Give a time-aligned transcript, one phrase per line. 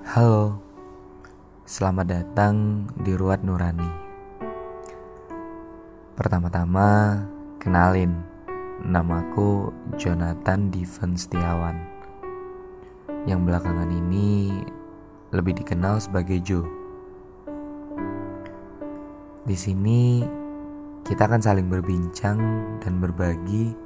[0.00, 0.56] Halo,
[1.68, 3.84] selamat datang di Ruat Nurani.
[6.16, 7.20] Pertama-tama,
[7.60, 8.16] kenalin,
[8.80, 9.68] namaku
[10.00, 11.76] Jonathan Diven Setiawan.
[13.28, 14.64] Yang belakangan ini
[15.36, 16.64] lebih dikenal sebagai Jo.
[19.44, 20.24] Di sini
[21.04, 22.40] kita akan saling berbincang
[22.80, 23.76] dan berbagi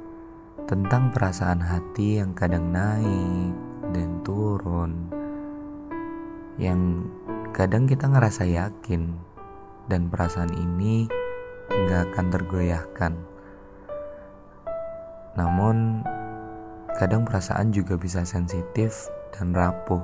[0.63, 3.51] tentang perasaan hati yang kadang naik
[3.91, 5.14] dan turun
[6.55, 7.03] yang
[7.51, 9.15] kadang kita ngerasa yakin
[9.91, 11.07] dan perasaan ini
[11.67, 13.13] nggak akan tergoyahkan.
[15.35, 16.05] Namun
[16.95, 19.99] kadang perasaan juga bisa sensitif dan rapuh.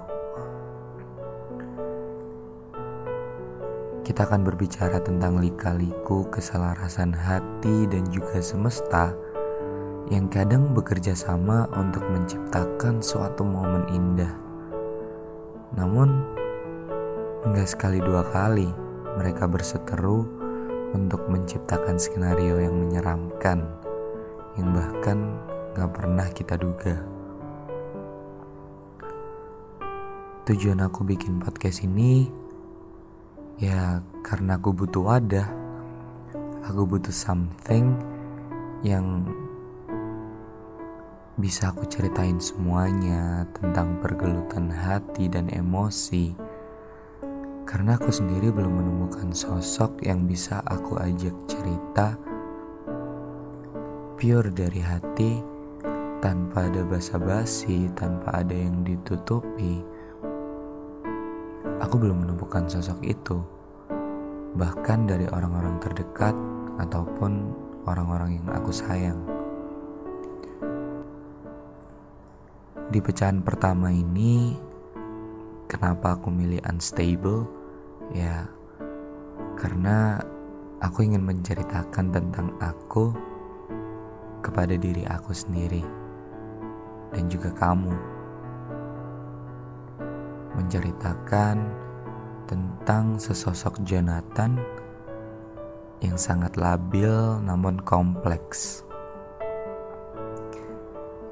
[4.03, 9.15] Kita akan berbicara tentang lika-liku keselarasan hati dan juga semesta
[10.11, 14.35] yang kadang bekerja sama untuk menciptakan suatu momen indah.
[15.79, 16.40] Namun,
[17.41, 18.69] Enggak sekali dua kali
[19.17, 20.29] mereka berseteru
[20.93, 23.65] untuk menciptakan skenario yang menyeramkan,
[24.61, 25.41] yang bahkan
[25.73, 27.01] gak pernah kita duga.
[30.45, 32.29] Tujuan aku bikin podcast ini
[33.57, 35.49] ya karena aku butuh wadah,
[36.65, 37.98] aku butuh something
[38.85, 39.26] yang
[41.41, 46.37] bisa aku ceritain semuanya tentang pergelutan hati dan emosi
[47.71, 52.19] karena aku sendiri belum menemukan sosok yang bisa aku ajak cerita
[54.19, 55.39] pure dari hati
[56.19, 59.79] tanpa ada basa-basi, tanpa ada yang ditutupi.
[61.79, 63.39] Aku belum menemukan sosok itu,
[64.59, 66.35] bahkan dari orang-orang terdekat
[66.75, 67.55] ataupun
[67.88, 69.17] orang-orang yang aku sayang.
[72.91, 74.59] Di pecahan pertama ini,
[75.72, 77.60] kenapa aku milih unstable?
[78.12, 78.44] Ya,
[79.56, 80.19] karena
[80.84, 83.16] aku ingin menceritakan tentang aku
[84.44, 85.85] kepada diri aku sendiri
[87.16, 87.95] dan juga kamu.
[90.59, 91.55] Menceritakan
[92.51, 94.59] tentang sesosok Jonathan
[96.03, 98.83] yang sangat labil namun kompleks.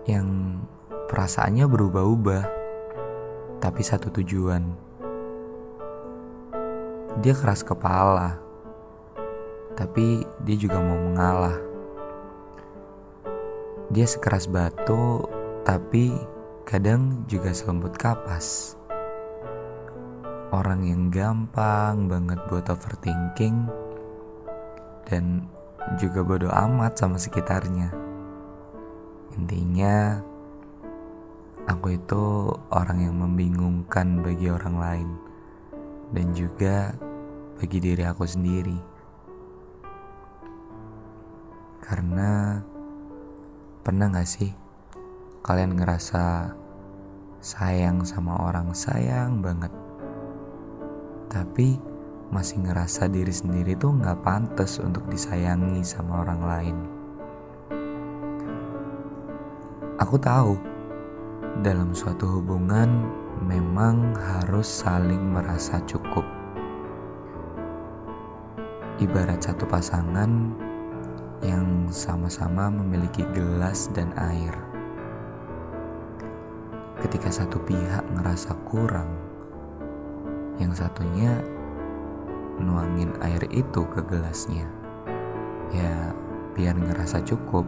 [0.07, 0.63] Yang
[1.11, 2.44] perasaannya berubah-ubah,
[3.59, 4.88] tapi satu tujuan
[7.18, 8.38] dia keras kepala,
[9.74, 11.58] tapi dia juga mau mengalah.
[13.90, 15.25] Dia sekeras batu,
[15.66, 16.14] tapi
[16.70, 18.78] kadang juga selembut kapas.
[20.53, 23.66] Orang yang gampang banget buat overthinking
[25.09, 25.50] dan
[25.97, 27.90] juga bodoh amat sama sekitarnya.
[29.34, 30.22] Intinya,
[31.66, 35.28] aku itu orang yang membingungkan bagi orang lain
[36.09, 36.94] dan juga
[37.59, 38.78] bagi diri aku sendiri.
[41.84, 42.62] Karena
[43.81, 44.53] pernah gak sih
[45.42, 46.53] kalian ngerasa
[47.42, 49.72] sayang sama orang sayang banget,
[51.31, 51.80] tapi
[52.30, 56.78] masih ngerasa diri sendiri tuh gak pantas untuk disayangi sama orang lain.
[60.00, 60.56] Aku tahu
[61.66, 63.09] dalam suatu hubungan
[63.44, 66.27] memang harus saling merasa cukup
[69.00, 70.51] ibarat satu pasangan
[71.39, 74.51] yang sama-sama memiliki gelas dan air.
[76.99, 79.07] Ketika satu pihak ngerasa kurang,
[80.59, 81.31] yang satunya
[82.59, 84.67] nuangin air itu ke gelasnya.
[85.72, 86.11] Ya,
[86.59, 87.63] biar ngerasa cukup.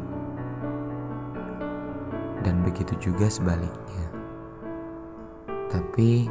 [2.44, 4.21] Dan begitu juga sebaliknya.
[5.72, 6.28] Tapi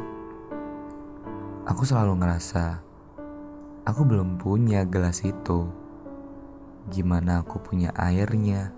[1.65, 2.91] aku selalu ngerasa
[3.81, 5.65] Aku belum punya gelas itu.
[6.93, 8.69] Gimana aku punya airnya?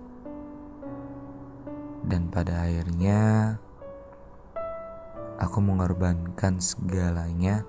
[2.07, 3.51] Dan pada akhirnya,
[5.43, 7.67] aku mengorbankan segalanya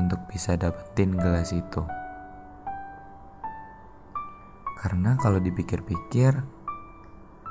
[0.00, 1.84] untuk bisa dapetin gelas itu.
[4.80, 6.40] Karena kalau dipikir-pikir,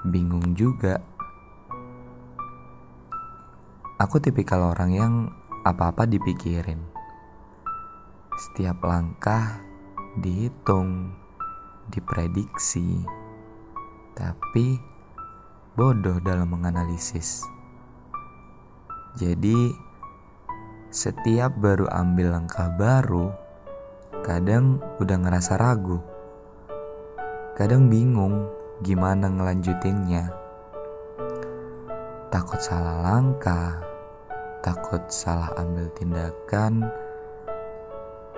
[0.10, 0.98] bingung juga.
[3.96, 5.14] Aku tipikal orang yang
[5.64, 6.84] apa-apa dipikirin
[8.36, 9.64] setiap langkah
[10.20, 11.16] dihitung,
[11.88, 13.00] diprediksi,
[14.12, 14.76] tapi
[15.80, 17.48] bodoh dalam menganalisis.
[19.16, 19.72] Jadi,
[20.92, 23.32] setiap baru ambil langkah baru,
[24.28, 26.04] kadang udah ngerasa ragu.
[27.56, 28.52] Kadang bingung
[28.84, 30.45] gimana ngelanjutinnya.
[32.36, 33.80] Takut salah langkah,
[34.60, 36.84] takut salah ambil tindakan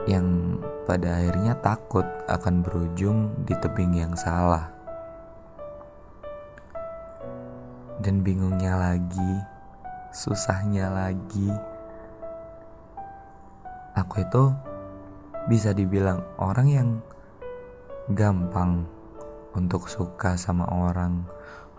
[0.05, 0.53] yang
[0.85, 4.69] pada akhirnya takut akan berujung di tebing yang salah.
[7.97, 9.33] Dan bingungnya lagi,
[10.13, 11.49] susahnya lagi,
[13.97, 14.53] aku itu
[15.49, 16.89] bisa dibilang orang yang
[18.13, 18.85] gampang
[19.57, 21.25] untuk suka sama orang,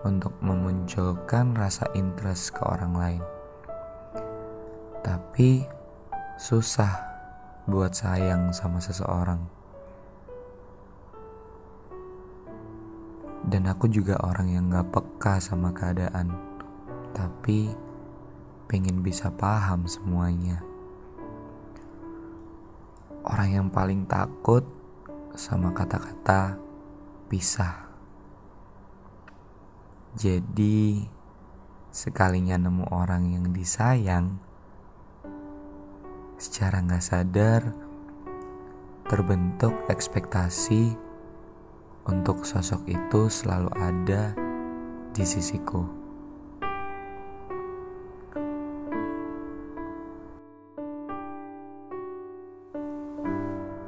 [0.06, 3.25] untuk memunculkan rasa interest ke orang lain.
[5.03, 5.65] Tapi
[6.39, 6.93] susah
[7.67, 9.43] buat sayang sama seseorang.
[13.49, 16.37] Dan aku juga orang yang gak peka sama keadaan,
[17.17, 17.73] tapi
[18.69, 20.61] pengen bisa paham semuanya.
[23.25, 24.69] Orang yang paling takut
[25.33, 26.61] sama kata-kata
[27.33, 27.88] pisah.
[30.19, 31.06] Jadi,
[31.94, 34.43] sekalinya nemu orang yang disayang,
[36.35, 37.62] secara nggak sadar
[39.06, 40.99] terbentuk ekspektasi
[42.11, 44.35] untuk sosok itu selalu ada
[45.15, 45.87] di sisiku.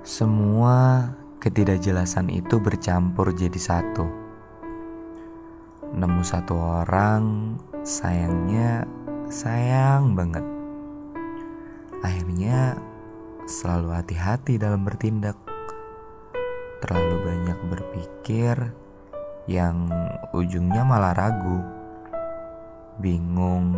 [0.06, 1.10] Semua
[1.42, 4.19] ketidakjelasan itu bercampur jadi satu.
[6.00, 8.88] Nemu satu orang, sayangnya
[9.28, 10.40] sayang banget
[12.00, 12.80] Akhirnya
[13.44, 15.36] selalu hati-hati dalam bertindak.
[16.80, 18.56] Terlalu banyak berpikir
[19.44, 19.92] yang
[20.32, 21.60] ujungnya malah ragu,
[23.04, 23.76] bingung,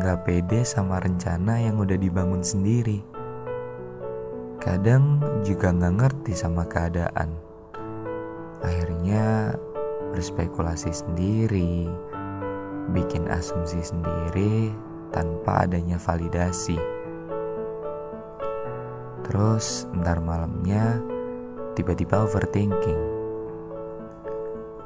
[0.00, 3.04] gak pede sama rencana yang udah dibangun sendiri.
[4.56, 7.36] Kadang juga gak ngerti sama keadaan.
[8.64, 9.52] Akhirnya
[10.12, 11.88] berspekulasi sendiri,
[12.92, 14.70] bikin asumsi sendiri
[15.10, 16.76] tanpa adanya validasi.
[19.24, 21.00] Terus ntar malamnya
[21.72, 23.02] tiba-tiba overthinking.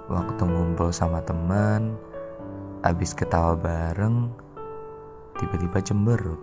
[0.06, 1.99] Waktu ngumpul sama teman,
[2.87, 4.31] abis ketawa bareng,
[5.43, 6.38] tiba-tiba cemberut,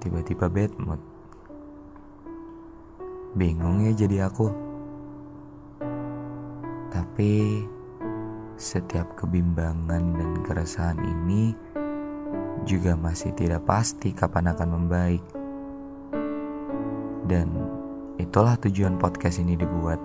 [0.00, 1.02] tiba-tiba bad mood.
[3.36, 4.73] Bingung ya jadi aku.
[6.94, 7.66] Tapi
[8.54, 11.50] setiap kebimbangan dan keresahan ini
[12.62, 15.24] juga masih tidak pasti kapan akan membaik.
[17.26, 17.50] Dan
[18.22, 19.98] itulah tujuan podcast ini dibuat.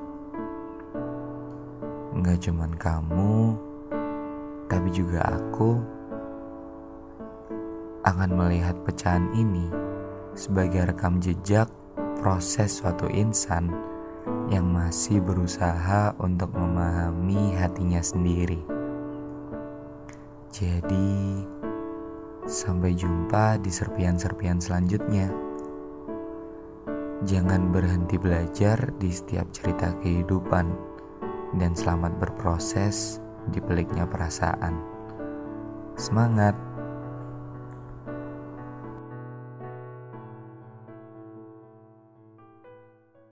[2.18, 3.38] Nggak cuman kamu,
[4.66, 5.78] tapi juga aku
[8.02, 9.70] akan melihat pecahan ini
[10.34, 11.70] sebagai rekam jejak
[12.18, 13.70] proses suatu insan
[14.50, 18.58] yang masih berusaha untuk memahami hatinya sendiri.
[20.50, 21.46] Jadi,
[22.50, 25.30] sampai jumpa di serpian-serpian selanjutnya.
[27.30, 30.66] Jangan berhenti belajar di setiap cerita kehidupan
[31.62, 33.22] dan selamat berproses
[33.54, 34.74] di peliknya perasaan.
[35.94, 36.69] Semangat!